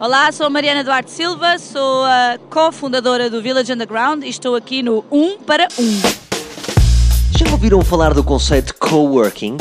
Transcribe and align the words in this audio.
Olá, 0.00 0.32
sou 0.32 0.46
a 0.46 0.50
Mariana 0.50 0.82
Duarte 0.82 1.10
Silva, 1.10 1.56
sou 1.58 2.04
a 2.04 2.36
cofundadora 2.50 3.30
do 3.30 3.40
Village 3.40 3.72
Underground 3.72 4.24
e 4.24 4.28
estou 4.28 4.56
aqui 4.56 4.82
no 4.82 5.04
1 5.10 5.38
para 5.38 5.68
1. 5.78 6.00
Já 7.38 7.50
ouviram 7.52 7.80
falar 7.80 8.12
do 8.12 8.24
conceito 8.24 8.74
coworking? 8.74 9.56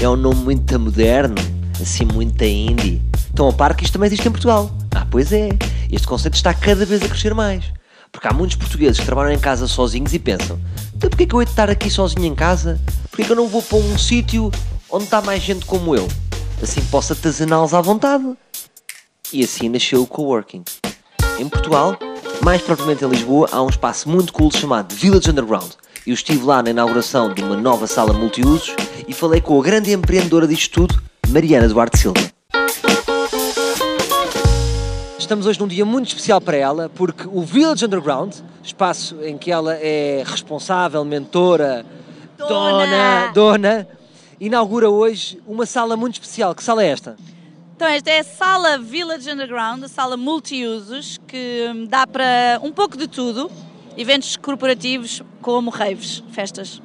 É 0.00 0.08
um 0.08 0.16
nome 0.16 0.42
muito 0.42 0.78
moderno, 0.80 1.36
assim 1.80 2.04
muito 2.04 2.42
indie. 2.42 3.00
Estão 3.28 3.48
a 3.48 3.52
par 3.52 3.76
que 3.76 3.84
isto 3.84 3.92
também 3.92 4.08
existe 4.08 4.26
em 4.26 4.32
Portugal? 4.32 4.68
Ah, 4.96 5.06
pois 5.08 5.32
é. 5.32 5.50
Este 5.90 6.08
conceito 6.08 6.34
está 6.34 6.52
cada 6.52 6.84
vez 6.84 7.00
a 7.02 7.08
crescer 7.08 7.32
mais. 7.32 7.64
Porque 8.10 8.26
há 8.26 8.32
muitos 8.32 8.56
portugueses 8.56 8.98
que 8.98 9.06
trabalham 9.06 9.32
em 9.32 9.38
casa 9.38 9.68
sozinhos 9.68 10.12
e 10.12 10.18
pensam 10.18 10.58
então 10.94 11.08
porquê 11.08 11.26
que 11.26 11.34
eu 11.34 11.40
hei 11.40 11.46
de 11.46 11.50
estar 11.52 11.70
aqui 11.70 11.88
sozinho 11.88 12.26
em 12.26 12.34
casa? 12.34 12.80
Porquê 13.10 13.24
que 13.24 13.32
eu 13.32 13.36
não 13.36 13.48
vou 13.48 13.62
para 13.62 13.78
um 13.78 13.96
sítio 13.96 14.50
onde 14.90 15.04
está 15.04 15.20
mais 15.20 15.42
gente 15.42 15.64
como 15.66 15.96
eu? 15.96 16.06
Assim 16.62 16.80
posso 16.82 17.12
atazaná-los 17.12 17.74
à 17.74 17.80
vontade. 17.80 18.24
E 19.32 19.42
assim 19.42 19.68
nasceu 19.70 20.02
o 20.02 20.06
coworking. 20.06 20.62
Em 21.38 21.48
Portugal, 21.48 21.98
mais 22.42 22.60
propriamente 22.60 23.02
em 23.02 23.08
Lisboa, 23.08 23.48
há 23.50 23.62
um 23.62 23.68
espaço 23.68 24.06
muito 24.06 24.30
cool 24.30 24.50
chamado 24.50 24.94
Village 24.94 25.30
Underground. 25.30 25.70
Eu 26.06 26.12
estive 26.12 26.44
lá 26.44 26.62
na 26.62 26.68
inauguração 26.68 27.32
de 27.32 27.42
uma 27.42 27.56
nova 27.56 27.86
sala 27.86 28.12
multiusos 28.12 28.76
e 29.08 29.14
falei 29.14 29.40
com 29.40 29.58
a 29.58 29.62
grande 29.62 29.90
empreendedora 29.90 30.46
disto 30.46 30.86
tudo, 30.86 31.02
Mariana 31.28 31.66
Duarte 31.66 31.98
Silva. 31.98 32.20
Estamos 35.18 35.46
hoje 35.46 35.58
num 35.58 35.68
dia 35.68 35.86
muito 35.86 36.08
especial 36.08 36.38
para 36.38 36.58
ela, 36.58 36.90
porque 36.90 37.26
o 37.26 37.40
Village 37.40 37.86
Underground, 37.86 38.34
espaço 38.62 39.16
em 39.22 39.38
que 39.38 39.50
ela 39.50 39.74
é 39.76 40.22
responsável, 40.26 41.02
mentora, 41.06 41.86
Dona! 42.36 42.86
dona, 42.86 43.32
dona 43.32 43.88
inaugura 44.38 44.90
hoje 44.90 45.40
uma 45.46 45.64
sala 45.64 45.96
muito 45.96 46.14
especial. 46.14 46.54
Que 46.54 46.62
sala 46.62 46.84
é 46.84 46.88
esta? 46.88 47.16
Então, 47.82 47.90
esta 47.92 48.10
é 48.10 48.20
a 48.20 48.24
sala 48.24 48.78
Village 48.78 49.28
Underground, 49.28 49.82
a 49.82 49.88
sala 49.88 50.16
multiusos, 50.16 51.18
que 51.26 51.68
hum, 51.74 51.84
dá 51.84 52.06
para 52.06 52.60
um 52.62 52.70
pouco 52.70 52.96
de 52.96 53.08
tudo, 53.08 53.50
eventos 53.98 54.36
corporativos 54.36 55.20
como 55.40 55.68
raves, 55.68 56.22
festas. 56.30 56.80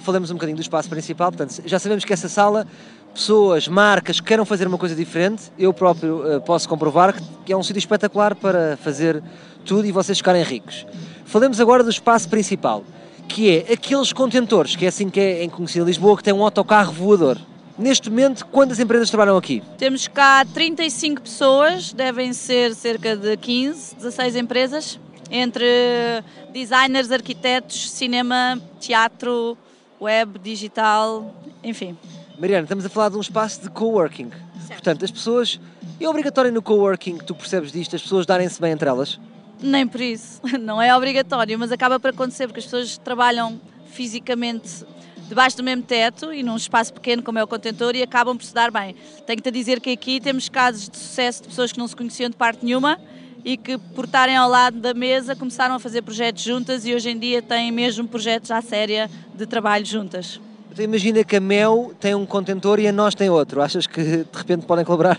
Falamos 0.00 0.30
um 0.30 0.34
bocadinho 0.34 0.56
do 0.58 0.60
espaço 0.60 0.90
principal, 0.90 1.32
portanto, 1.32 1.62
já 1.64 1.78
sabemos 1.78 2.04
que 2.04 2.12
essa 2.12 2.28
sala, 2.28 2.66
pessoas, 3.14 3.66
marcas 3.66 4.20
que 4.20 4.26
queiram 4.26 4.44
fazer 4.44 4.66
uma 4.68 4.76
coisa 4.76 4.94
diferente, 4.94 5.44
eu 5.58 5.72
próprio 5.72 6.30
eh, 6.30 6.38
posso 6.40 6.68
comprovar 6.68 7.14
que- 7.42 7.50
é 7.50 7.56
um 7.56 7.62
sítio 7.62 7.78
espetacular 7.78 8.34
para 8.34 8.76
fazer 8.76 9.22
tudo 9.64 9.86
e 9.86 9.90
vocês 9.90 10.18
ficarem 10.18 10.42
ricos. 10.42 10.84
Falemos 11.24 11.60
agora 11.60 11.82
do 11.82 11.88
espaço 11.88 12.28
principal, 12.28 12.84
que 13.26 13.56
é 13.56 13.72
aqueles 13.72 14.12
contentores, 14.12 14.76
que 14.76 14.84
é 14.84 14.88
assim 14.88 15.08
que 15.08 15.18
é 15.18 15.42
em 15.44 15.48
conhecida 15.48 15.86
Lisboa, 15.86 16.14
que 16.14 16.22
tem 16.22 16.34
um 16.34 16.42
autocarro 16.44 16.92
voador. 16.92 17.38
Neste 17.78 18.08
momento, 18.08 18.46
quantas 18.46 18.80
empresas 18.80 19.10
trabalham 19.10 19.36
aqui? 19.36 19.62
Temos 19.76 20.08
cá 20.08 20.44
35 20.46 21.20
pessoas, 21.20 21.92
devem 21.92 22.32
ser 22.32 22.74
cerca 22.74 23.14
de 23.14 23.36
15, 23.36 23.96
16 23.96 24.36
empresas, 24.36 24.98
entre 25.30 25.66
designers, 26.52 27.10
arquitetos, 27.10 27.90
cinema, 27.90 28.58
teatro, 28.80 29.58
web, 30.00 30.38
digital, 30.38 31.34
enfim. 31.62 31.98
Mariana, 32.38 32.64
estamos 32.64 32.86
a 32.86 32.88
falar 32.88 33.10
de 33.10 33.16
um 33.16 33.20
espaço 33.20 33.60
de 33.62 33.70
coworking. 33.70 34.30
Portanto, 34.68 35.04
as 35.04 35.10
pessoas. 35.10 35.60
É 35.98 36.06
obrigatório 36.06 36.52
no 36.52 36.60
coworking, 36.60 37.16
tu 37.16 37.34
percebes 37.34 37.72
disto, 37.72 37.96
as 37.96 38.02
pessoas 38.02 38.26
darem-se 38.26 38.60
bem 38.60 38.72
entre 38.72 38.86
elas? 38.86 39.18
Nem 39.62 39.86
por 39.86 40.00
isso, 40.00 40.42
não 40.60 40.80
é 40.80 40.94
obrigatório, 40.94 41.58
mas 41.58 41.72
acaba 41.72 41.98
por 41.98 42.10
acontecer 42.10 42.46
porque 42.46 42.60
as 42.60 42.66
pessoas 42.66 42.98
trabalham 42.98 43.58
fisicamente 43.86 44.84
debaixo 45.28 45.56
do 45.56 45.62
mesmo 45.62 45.82
teto 45.82 46.32
e 46.32 46.42
num 46.42 46.56
espaço 46.56 46.92
pequeno 46.92 47.22
como 47.22 47.38
é 47.38 47.44
o 47.44 47.46
contentor 47.46 47.94
e 47.94 48.02
acabam 48.02 48.36
por 48.36 48.44
se 48.44 48.54
dar 48.54 48.70
bem. 48.70 48.94
Tenho-te 49.26 49.48
a 49.48 49.52
dizer 49.52 49.80
que 49.80 49.90
aqui 49.90 50.20
temos 50.20 50.48
casos 50.48 50.88
de 50.88 50.96
sucesso 50.96 51.42
de 51.42 51.48
pessoas 51.48 51.72
que 51.72 51.78
não 51.78 51.88
se 51.88 51.96
conheciam 51.96 52.30
de 52.30 52.36
parte 52.36 52.64
nenhuma 52.64 52.98
e 53.44 53.56
que 53.56 53.78
por 53.78 54.06
estarem 54.06 54.36
ao 54.36 54.48
lado 54.48 54.80
da 54.80 54.92
mesa 54.92 55.36
começaram 55.36 55.74
a 55.74 55.78
fazer 55.78 56.02
projetos 56.02 56.42
juntas 56.42 56.84
e 56.84 56.94
hoje 56.94 57.10
em 57.10 57.18
dia 57.18 57.40
têm 57.40 57.70
mesmo 57.70 58.06
projetos 58.08 58.50
à 58.50 58.60
séria 58.60 59.10
de 59.34 59.46
trabalho 59.46 59.84
juntas. 59.84 60.40
Então 60.72 60.84
imagina 60.84 61.24
que 61.24 61.36
a 61.36 61.40
Mel 61.40 61.92
tem 61.98 62.14
um 62.14 62.26
contentor 62.26 62.78
e 62.78 62.86
a 62.86 62.92
nós 62.92 63.14
tem 63.14 63.30
outro. 63.30 63.62
Achas 63.62 63.86
que 63.86 64.02
de 64.02 64.26
repente 64.34 64.66
podem 64.66 64.84
colaborar? 64.84 65.18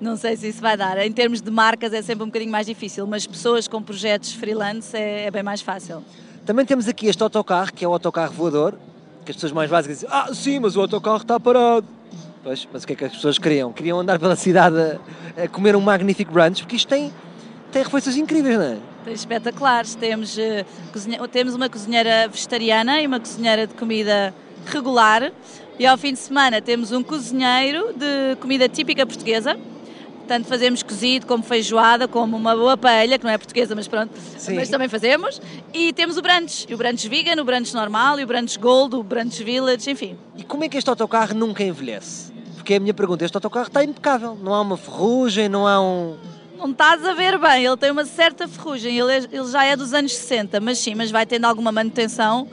Não 0.00 0.16
sei 0.16 0.36
se 0.36 0.48
isso 0.48 0.60
vai 0.60 0.76
dar. 0.76 0.98
Em 0.98 1.12
termos 1.12 1.40
de 1.40 1.50
marcas 1.50 1.92
é 1.92 2.02
sempre 2.02 2.24
um 2.24 2.26
bocadinho 2.26 2.50
mais 2.50 2.66
difícil, 2.66 3.06
mas 3.06 3.26
pessoas 3.26 3.68
com 3.68 3.80
projetos 3.80 4.32
freelance 4.32 4.94
é, 4.96 5.26
é 5.26 5.30
bem 5.30 5.42
mais 5.42 5.60
fácil. 5.60 6.04
Também 6.44 6.66
temos 6.66 6.88
aqui 6.88 7.06
este 7.06 7.22
autocarro, 7.22 7.72
que 7.72 7.84
é 7.84 7.88
o 7.88 7.92
autocarro 7.92 8.32
voador, 8.32 8.76
que 9.24 9.30
as 9.30 9.36
pessoas 9.36 9.52
mais 9.52 9.70
básicas 9.70 9.98
dizem, 9.98 10.08
ah 10.12 10.28
sim, 10.34 10.58
mas 10.58 10.76
o 10.76 10.80
autocarro 10.80 11.18
está 11.18 11.38
parado. 11.38 11.86
Pois, 12.42 12.66
mas 12.72 12.82
o 12.82 12.86
que 12.86 12.92
é 12.92 12.96
que 12.96 13.04
as 13.04 13.12
pessoas 13.12 13.38
queriam? 13.38 13.72
Queriam 13.72 14.00
andar 14.00 14.18
pela 14.18 14.34
cidade 14.34 14.76
a, 15.36 15.44
a 15.44 15.48
comer 15.48 15.76
um 15.76 15.80
magnífico 15.80 16.32
brunch, 16.32 16.62
porque 16.62 16.74
isto 16.76 16.88
tem, 16.88 17.12
tem 17.70 17.82
refeições 17.84 18.16
incríveis, 18.16 18.56
não 18.58 18.64
é? 18.64 18.76
Tem 19.04 19.14
espetaculares. 19.14 19.94
Temos, 19.94 20.36
eh, 20.38 20.64
cozinhe- 20.92 21.18
temos 21.28 21.54
uma 21.54 21.68
cozinheira 21.68 22.26
vegetariana 22.28 23.00
e 23.00 23.06
uma 23.06 23.20
cozinheira 23.20 23.66
de 23.66 23.74
comida 23.74 24.34
regular. 24.66 25.30
E 25.78 25.86
ao 25.86 25.96
fim 25.96 26.12
de 26.12 26.18
semana 26.18 26.60
temos 26.60 26.90
um 26.92 27.02
cozinheiro 27.02 27.92
de 27.96 28.36
comida 28.40 28.68
típica 28.68 29.06
portuguesa. 29.06 29.56
Tanto 30.26 30.46
fazemos 30.48 30.82
cozido 30.82 31.26
como 31.26 31.42
feijoada, 31.42 32.06
como 32.08 32.36
uma 32.36 32.54
boa 32.54 32.76
paella, 32.76 33.18
que 33.18 33.24
não 33.24 33.30
é 33.30 33.36
portuguesa, 33.36 33.74
mas 33.74 33.88
pronto, 33.88 34.12
Sim. 34.38 34.54
mas 34.54 34.68
também 34.68 34.88
fazemos. 34.88 35.40
E 35.74 35.92
temos 35.92 36.16
o 36.16 36.22
brunch, 36.22 36.66
e 36.68 36.74
o 36.74 36.76
brunch 36.76 37.08
vegan, 37.08 37.40
o 37.40 37.44
brunch 37.44 37.74
normal, 37.74 38.18
e 38.20 38.24
o 38.24 38.26
brunch 38.26 38.58
gold, 38.58 38.94
o 38.96 39.02
brunch 39.02 39.42
village, 39.42 39.90
enfim. 39.90 40.16
E 40.36 40.42
como 40.44 40.64
é 40.64 40.68
que 40.68 40.78
este 40.78 40.88
autocarro 40.88 41.34
nunca 41.34 41.62
envelhece? 41.62 42.32
Porque 42.56 42.74
é 42.74 42.76
a 42.76 42.80
minha 42.80 42.94
pergunta, 42.94 43.24
este 43.24 43.36
autocarro 43.36 43.66
está 43.66 43.82
impecável, 43.82 44.38
não 44.40 44.54
há 44.54 44.60
uma 44.60 44.76
ferrugem, 44.76 45.48
não 45.48 45.66
há 45.66 45.80
um... 45.80 46.16
Não 46.56 46.70
estás 46.70 47.04
a 47.04 47.12
ver 47.12 47.36
bem, 47.38 47.64
ele 47.66 47.76
tem 47.76 47.90
uma 47.90 48.04
certa 48.04 48.46
ferrugem, 48.46 48.96
ele, 48.96 49.12
é- 49.12 49.28
ele 49.32 49.50
já 49.50 49.64
é 49.64 49.74
dos 49.74 49.92
anos 49.92 50.14
60, 50.14 50.60
mas 50.60 50.78
sim, 50.78 50.94
mas 50.94 51.10
vai 51.10 51.26
tendo 51.26 51.44
alguma 51.44 51.72
manutenção 51.72 52.46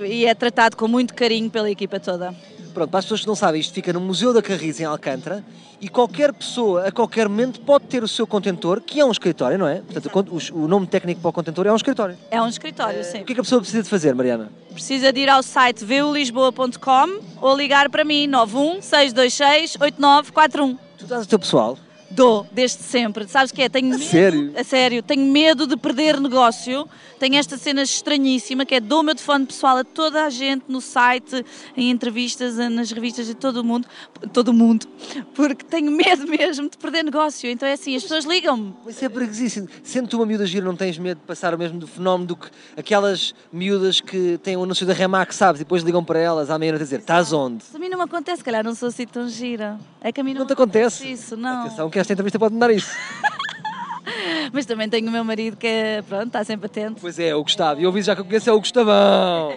e 0.00 0.26
é 0.26 0.34
tratado 0.34 0.76
com 0.76 0.88
muito 0.88 1.14
carinho 1.14 1.48
pela 1.48 1.70
equipa 1.70 2.00
toda. 2.00 2.34
Pronto, 2.74 2.90
para 2.90 2.98
as 2.98 3.04
pessoas 3.04 3.20
que 3.20 3.26
não 3.28 3.36
sabem, 3.36 3.60
isto 3.60 3.72
fica 3.72 3.92
no 3.92 4.00
Museu 4.00 4.34
da 4.34 4.42
Carris 4.42 4.80
em 4.80 4.84
Alcântara 4.84 5.44
e 5.80 5.88
qualquer 5.88 6.32
pessoa, 6.32 6.88
a 6.88 6.90
qualquer 6.90 7.28
momento, 7.28 7.60
pode 7.60 7.84
ter 7.84 8.02
o 8.02 8.08
seu 8.08 8.26
contentor, 8.26 8.80
que 8.80 8.98
é 8.98 9.04
um 9.04 9.12
escritório, 9.12 9.56
não 9.56 9.68
é? 9.68 9.76
Portanto, 9.76 10.10
o 10.30 10.64
o, 10.64 10.66
nome 10.66 10.86
técnico 10.86 11.20
para 11.20 11.28
o 11.28 11.32
contentor 11.32 11.66
é 11.66 11.72
um 11.72 11.76
escritório. 11.76 12.16
É 12.30 12.42
um 12.42 12.48
escritório, 12.48 13.04
sim. 13.04 13.20
O 13.20 13.24
que 13.24 13.32
é 13.32 13.34
que 13.36 13.40
a 13.40 13.44
pessoa 13.44 13.60
precisa 13.60 13.82
de 13.82 13.88
fazer, 13.88 14.12
Mariana? 14.12 14.50
Precisa 14.72 15.12
de 15.12 15.20
ir 15.20 15.28
ao 15.28 15.42
site 15.42 15.84
veulisboa.com 15.84 17.20
ou 17.40 17.56
ligar 17.56 17.88
para 17.88 18.04
mim 18.04 18.26
91 18.26 18.82
626 18.82 19.76
8941. 19.80 20.78
Tu 20.98 21.06
dás 21.06 21.24
o 21.24 21.28
teu 21.28 21.38
pessoal, 21.38 21.78
Dou, 22.14 22.46
desde 22.52 22.82
sempre. 22.82 23.26
Sabes 23.26 23.50
que 23.50 23.60
é? 23.62 23.68
Tenho 23.68 23.88
medo, 23.88 24.02
sério? 24.02 24.52
A 24.56 24.62
sério. 24.62 25.02
Tenho 25.02 25.24
medo 25.32 25.66
de 25.66 25.76
perder 25.76 26.20
negócio. 26.20 26.88
Tenho 27.18 27.36
esta 27.36 27.56
cena 27.56 27.82
estranhíssima 27.82 28.64
que 28.64 28.74
é 28.76 28.80
dou 28.80 29.00
o 29.00 29.02
meu 29.02 29.14
telefone 29.14 29.46
pessoal 29.46 29.78
a 29.78 29.84
toda 29.84 30.24
a 30.24 30.30
gente 30.30 30.64
no 30.68 30.80
site, 30.80 31.44
em 31.76 31.90
entrevistas, 31.90 32.56
nas 32.70 32.90
revistas 32.92 33.26
de 33.26 33.34
todo 33.34 33.56
o 33.58 33.64
mundo. 33.64 33.88
Todo 34.32 34.48
o 34.48 34.52
mundo. 34.52 34.86
Porque 35.34 35.64
tenho 35.64 35.90
medo 35.92 36.26
mesmo 36.28 36.68
de 36.68 36.76
perder 36.78 37.02
negócio. 37.02 37.50
Então 37.50 37.66
é 37.68 37.72
assim, 37.72 37.96
as 37.96 38.02
pessoas 38.02 38.24
ligam-me. 38.24 38.74
Mas 38.84 38.94
isso 38.96 39.04
é 39.04 39.08
perigoso. 39.08 39.68
Sendo 39.82 40.08
tu 40.08 40.16
uma 40.18 40.26
miúda 40.26 40.46
gira, 40.46 40.64
não 40.64 40.76
tens 40.76 40.96
medo 40.98 41.18
de 41.18 41.26
passar 41.26 41.52
o 41.52 41.58
mesmo 41.58 41.78
do 41.80 41.86
fenómeno 41.86 42.28
do 42.28 42.36
que 42.36 42.48
aquelas 42.76 43.34
miúdas 43.52 44.00
que 44.00 44.38
têm 44.42 44.56
o 44.56 44.62
anúncio 44.62 44.86
da 44.86 44.92
Remax, 44.92 45.34
sabes? 45.34 45.60
E 45.60 45.64
depois 45.64 45.82
ligam 45.82 46.04
para 46.04 46.18
elas 46.20 46.48
à 46.50 46.58
meia-noite 46.58 46.82
a 46.82 46.84
dizer, 46.84 47.00
estás 47.00 47.32
onde? 47.32 47.64
A 47.74 47.78
mim 47.78 47.88
não 47.88 47.98
me 47.98 48.04
acontece, 48.04 48.44
calhar 48.44 48.62
não 48.62 48.74
sou 48.74 48.88
assim 48.88 49.06
tão 49.06 49.28
gira. 49.28 49.78
É 50.00 50.12
que 50.12 50.20
a 50.20 50.24
mim 50.24 50.32
não, 50.34 50.40
Não 50.40 50.46
te 50.46 50.50
me 50.50 50.54
acontece? 50.54 51.10
isso, 51.10 51.36
não. 51.36 51.62
Atenção 51.62 51.90
que 51.90 52.03
esta 52.04 52.12
entrevista 52.12 52.38
pode 52.38 52.56
dar 52.56 52.70
isso. 52.70 52.90
Mas 54.52 54.66
também 54.66 54.88
tenho 54.88 55.08
o 55.08 55.10
meu 55.10 55.24
marido 55.24 55.56
que 55.56 55.66
é, 55.66 56.02
pronto, 56.02 56.26
está 56.26 56.44
sempre 56.44 56.66
atento. 56.66 57.00
pois 57.00 57.18
é, 57.18 57.34
o 57.34 57.42
Gustavo. 57.42 57.80
E 57.80 57.84
eu 57.84 57.88
ouvi 57.88 58.02
já 58.02 58.14
que 58.14 58.20
eu 58.20 58.24
conheço 58.24 58.48
é 58.48 58.52
o 58.52 58.60
Gustavão. 58.60 59.56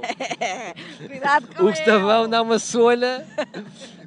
Cuidado 1.06 1.48
com 1.56 1.64
O 1.64 1.68
Gustavão 1.68 2.28
dá 2.28 2.42
uma 2.42 2.58
solha. 2.58 3.24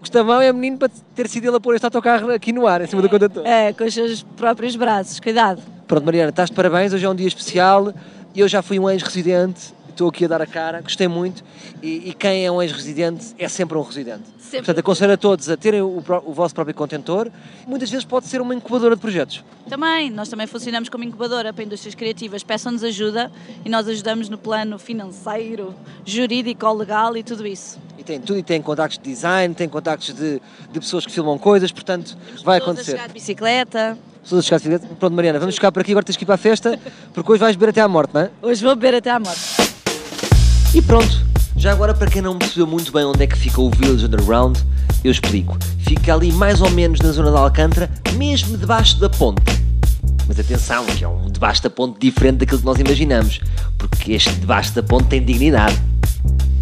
Gustavão 0.01 0.41
é 0.41 0.53
menino 0.53 0.79
para 0.79 0.91
ter 1.15 1.29
sido 1.29 1.47
ele 1.47 1.57
a 1.57 1.61
pôr 1.61 1.75
este 1.75 1.85
autocarro 1.85 2.33
aqui 2.33 2.53
no 2.53 2.67
ar, 2.67 2.81
em 2.81 2.87
cima 2.87 3.03
do 3.03 3.09
condutor. 3.09 3.47
É, 3.47 3.73
com 3.73 3.85
os 3.85 3.95
seus 3.95 4.23
próprios 4.23 4.75
braços, 4.75 5.21
cuidado. 5.21 5.63
Pronto, 5.87 6.05
Mariana, 6.05 6.31
estás 6.31 6.51
de 6.51 6.57
parabéns. 6.57 6.93
Hoje 6.93 7.05
é 7.05 7.09
um 7.09 7.15
dia 7.15 7.29
especial. 7.29 7.95
Eu 8.35 8.49
já 8.49 8.63
fui 8.63 8.79
um 8.79 8.89
ex-residente. 8.91 9.73
Estou 9.91 10.09
aqui 10.09 10.25
a 10.25 10.29
dar 10.29 10.41
a 10.41 10.47
cara. 10.47 10.81
Gostei 10.81 11.07
muito. 11.07 11.45
E, 11.83 12.09
e 12.11 12.15
quem 12.15 12.45
é 12.47 12.51
um 12.51 12.61
ex-residente 12.63 13.35
é 13.39 13.49
sempre 13.49 13.77
um 13.77 13.83
residente. 13.83 14.23
Sempre. 14.39 14.59
Portanto, 14.59 14.79
aconselho 14.81 15.13
a 15.13 15.17
todos 15.17 15.49
a 15.49 15.57
terem 15.57 15.83
o, 15.83 16.03
o 16.25 16.33
vosso 16.33 16.55
próprio 16.55 16.75
contentor. 16.75 17.31
Muitas 17.67 17.91
vezes 17.91 18.05
pode 18.05 18.27
ser 18.27 18.41
uma 18.41 18.55
incubadora 18.55 18.95
de 18.97 19.01
projetos. 19.01 19.45
Também, 19.69 20.11
nós 20.11 20.29
também 20.29 20.47
funcionamos 20.47 20.89
como 20.89 21.05
incubadora 21.05 21.53
para 21.53 21.63
indústrias 21.63 21.95
criativas. 21.95 22.43
Peçam-nos 22.43 22.83
ajuda 22.83 23.31
e 23.65 23.69
nós 23.69 23.87
ajudamos 23.87 24.29
no 24.29 24.37
plano 24.39 24.79
financeiro, 24.79 25.75
jurídico, 26.05 26.73
legal 26.73 27.17
e 27.17 27.23
tudo 27.23 27.47
isso. 27.47 27.79
E 27.99 28.03
tem 28.03 28.21
tudo. 28.21 28.39
E 28.39 28.43
tem 28.43 28.61
contactos 28.63 28.99
de 28.99 29.05
design, 29.11 29.55
tem 29.55 29.69
contactos 29.69 30.15
de, 30.15 30.41
de 30.73 30.81
pessoas 30.81 31.05
que 31.07 31.13
filmam 31.13 31.39
coisas. 31.39 31.71
Portanto, 31.71 32.17
vai 32.17 32.33
Pessoas 32.35 32.49
a 32.51 32.57
acontecer. 32.57 32.91
chegar 32.93 33.07
de 33.09 33.13
bicicleta. 33.15 33.99
Pessoas 34.23 34.41
a 34.41 34.43
chegar 34.43 34.59
de 34.59 34.69
bicicleta. 34.69 34.95
Pronto, 34.99 35.15
Mariana, 35.15 35.39
vamos 35.39 35.55
ficar 35.55 35.71
por 35.71 35.81
aqui. 35.81 35.93
Agora 35.93 36.05
tens 36.05 36.17
que 36.17 36.25
ir 36.25 36.27
para 36.27 36.35
a 36.35 36.39
festa. 36.39 36.79
Porque 37.15 37.31
hoje 37.31 37.41
vais 37.41 37.55
beber 37.57 37.71
até 37.71 37.81
à 37.81 37.89
morte, 37.89 38.13
não 38.15 38.23
é? 38.23 38.31
Hoje 38.43 38.65
vou 38.65 38.75
beber 38.75 38.97
até 38.97 39.11
à 39.11 39.21
morte. 39.21 39.39
E 40.73 40.81
pronto, 40.81 41.31
Já 41.57 41.73
agora, 41.73 41.93
para 41.93 42.11
quem 42.11 42.23
não 42.23 42.39
percebeu 42.39 42.67
muito 42.67 42.91
bem 42.93 43.05
onde 43.05 43.23
é 43.23 43.27
que 43.27 43.37
fica 43.37 43.61
o 43.61 43.69
Village 43.71 44.07
Underground, 44.07 44.57
eu 45.05 45.11
explico. 45.11 45.59
Fica 45.81 46.15
ali 46.15 46.33
mais 46.33 46.63
ou 46.63 46.71
menos 46.71 47.01
na 47.01 47.11
zona 47.11 47.31
de 47.31 47.37
Alcântara, 47.37 47.91
mesmo 48.15 48.57
debaixo 48.57 48.99
da 48.99 49.11
ponte. 49.11 49.43
Mas 50.27 50.39
atenção, 50.39 50.87
que 50.87 51.05
é 51.05 51.09
um 51.09 51.27
debaixo 51.27 51.63
da 51.63 51.69
ponte 51.69 51.99
diferente 51.99 52.39
daquilo 52.39 52.61
que 52.61 52.65
nós 52.65 52.79
imaginamos, 52.79 53.41
porque 53.77 54.13
este 54.13 54.31
debaixo 54.37 54.73
da 54.73 54.83
ponte 54.83 55.09
tem 55.09 55.23
dignidade. 55.23 55.79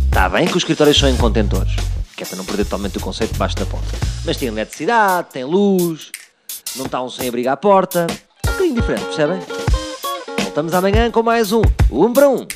Está 0.07 0.29
bem 0.29 0.47
que 0.47 0.57
os 0.57 0.63
escritórios 0.63 0.99
são 0.99 1.09
em 1.09 1.17
contentores, 1.17 1.77
que 2.17 2.25
é 2.25 2.27
para 2.27 2.39
não 2.39 2.45
perder 2.45 2.65
totalmente 2.65 2.97
o 2.97 3.01
conceito 3.01 3.35
debaixo 3.35 3.57
da 3.57 3.67
ponte. 3.67 3.87
Mas 4.25 4.37
tem 4.37 4.49
eletricidade, 4.49 5.29
tem 5.31 5.45
luz, 5.45 6.11
não 6.77 6.87
está 6.87 7.03
um 7.03 7.11
sem 7.11 7.29
abrigo 7.29 7.51
à 7.51 7.57
porta. 7.57 8.07
É 8.45 8.49
um 8.49 8.53
bocadinho 8.53 8.75
diferente, 8.75 9.05
percebem? 9.05 9.39
Voltamos 10.43 10.75
amanhã 10.75 11.11
com 11.11 11.23
mais 11.23 11.53
um 11.53 11.63
Um 11.91 12.13
para 12.13 12.29
Um. 12.29 12.47